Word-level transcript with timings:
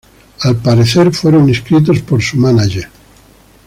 Al 0.39 0.55
parecer, 0.55 1.13
fueron 1.13 1.47
inscritos 1.47 2.01
por 2.01 2.23
su 2.23 2.35
mánager. 2.37 2.89